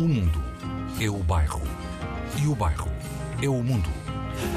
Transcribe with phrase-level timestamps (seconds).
[0.00, 0.42] O mundo
[0.98, 1.60] é o bairro.
[2.42, 2.90] E o bairro
[3.42, 3.90] é o mundo.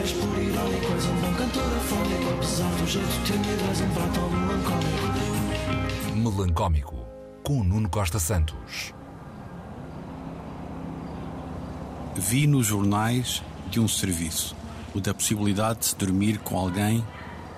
[0.02, 4.21] És por irónico, és um bom cantor afónico Apesar do jeito tímido, és um prato
[4.32, 5.04] melancólico
[6.16, 6.96] Melancómico,
[7.44, 8.94] com Nuno Costa Santos.
[12.15, 14.55] Vi nos jornais de um serviço,
[14.96, 17.05] o da possibilidade de se dormir com alguém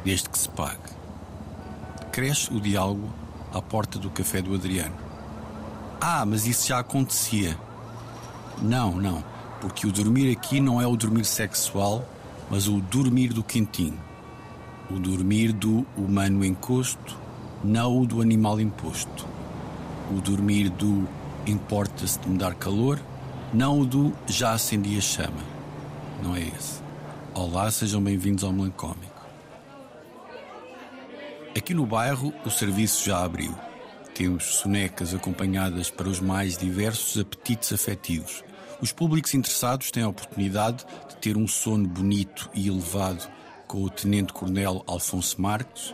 [0.03, 0.89] desde que se pague.
[2.11, 3.13] Cresce o diálogo
[3.53, 4.95] à porta do café do Adriano.
[6.01, 7.55] Ah, mas isso já acontecia.
[8.61, 9.23] Não, não,
[9.59, 12.07] porque o dormir aqui não é o dormir sexual,
[12.49, 13.99] mas o dormir do quentinho.
[14.89, 17.17] O dormir do humano encosto,
[17.63, 19.25] não o do animal imposto.
[20.15, 21.07] O dormir do
[21.45, 22.99] importa-se de me dar calor,
[23.53, 25.43] não o do já acendi a chama.
[26.23, 26.81] Não é esse.
[27.33, 29.25] Olá, sejam bem-vindos ao Melancómico.
[31.57, 33.53] Aqui no bairro o serviço já abriu.
[34.15, 38.43] Temos sonecas acompanhadas para os mais diversos apetites afetivos.
[38.81, 43.29] Os públicos interessados têm a oportunidade de ter um sono bonito e elevado
[43.67, 45.93] com o Tenente-Coronel Alfonso Marques,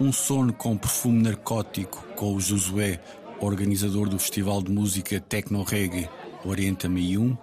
[0.00, 3.00] um sono com perfume narcótico com o Josué,
[3.40, 6.08] organizador do Festival de Música Tecno Reggae
[6.44, 7.36] Orienta-me um,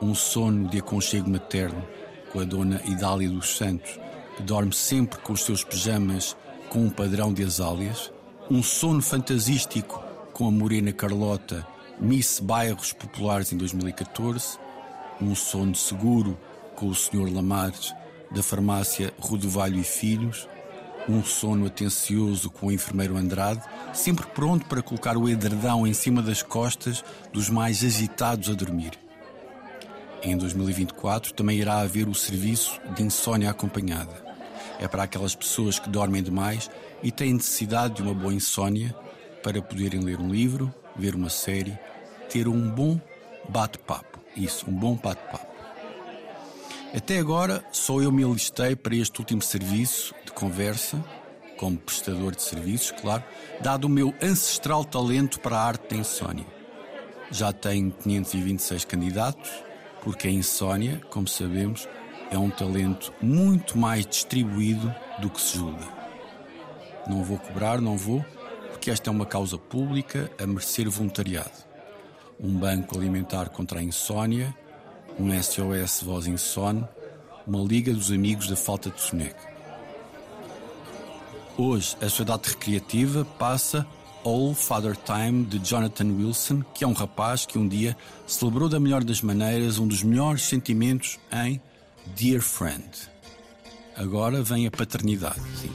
[0.00, 1.86] um sono de aconchego materno
[2.32, 3.98] com a Dona Idália dos Santos,
[4.36, 6.36] que dorme sempre com os seus pijamas
[6.68, 8.12] com um padrão de azálias,
[8.50, 11.66] um sono fantasístico com a Morena Carlota,
[11.98, 14.58] Miss Bairros Populares em 2014,
[15.20, 16.38] um sono seguro
[16.74, 17.32] com o Sr.
[17.32, 17.94] Lamares,
[18.30, 20.48] da farmácia Rodovalho e Filhos,
[21.08, 26.20] um sono atencioso com o enfermeiro Andrade, sempre pronto para colocar o edredão em cima
[26.20, 28.92] das costas dos mais agitados a dormir.
[30.22, 34.33] Em 2024 também irá haver o serviço de insônia acompanhada.
[34.84, 36.70] É para aquelas pessoas que dormem demais
[37.02, 38.94] e têm necessidade de uma boa insônia
[39.42, 41.74] para poderem ler um livro, ver uma série,
[42.28, 43.00] ter um bom
[43.48, 44.20] bate-papo.
[44.36, 45.46] Isso, um bom bate-papo.
[46.94, 51.02] Até agora, só eu me alistei para este último serviço de conversa,
[51.56, 53.24] como prestador de serviços, claro,
[53.62, 56.46] dado o meu ancestral talento para a arte da insónia.
[57.30, 59.50] Já tenho 526 candidatos,
[60.02, 61.88] porque a insónia, como sabemos,
[62.30, 65.86] é um talento muito mais distribuído do que se julga.
[67.06, 68.24] Não vou cobrar, não vou,
[68.70, 71.52] porque esta é uma causa pública a merecer voluntariado.
[72.40, 74.54] Um banco alimentar contra a insónia,
[75.18, 76.84] um SOS Voz Insone,
[77.46, 79.54] uma Liga dos Amigos da Falta de Soneca.
[81.56, 83.86] Hoje, a Sociedade Recreativa passa
[84.24, 87.96] All Father Time de Jonathan Wilson, que é um rapaz que um dia
[88.26, 91.60] celebrou da melhor das maneiras um dos melhores sentimentos em
[92.16, 92.84] Dear Friend.
[93.96, 95.70] Agora vem a paternidade, sim.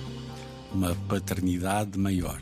[0.73, 2.39] Uma paternidade maior.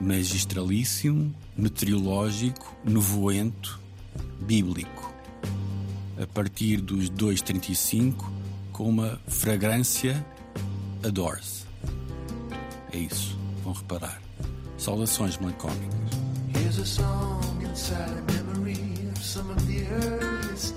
[0.00, 3.80] Magistralíssimo, meteorológico, nevoento,
[4.40, 5.14] bíblico.
[6.20, 8.24] A partir dos 2.35,
[8.72, 10.24] com uma fragrância
[11.02, 11.66] adores.
[12.92, 14.20] É isso, vão reparar.
[14.78, 15.94] Saudações melancólicas.
[16.54, 18.78] Here's a song inside a memory
[19.12, 20.74] of some of the earliest